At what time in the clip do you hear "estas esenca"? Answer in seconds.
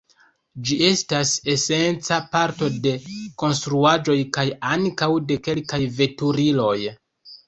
0.85-2.17